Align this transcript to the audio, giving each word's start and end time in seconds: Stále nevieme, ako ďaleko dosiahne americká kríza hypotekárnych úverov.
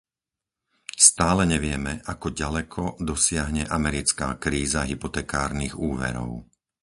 Stále 1.07 1.43
nevieme, 1.53 1.93
ako 2.13 2.27
ďaleko 2.41 2.83
dosiahne 3.09 3.63
americká 3.77 4.27
kríza 4.45 4.81
hypotekárnych 4.91 5.75
úverov. 5.89 6.31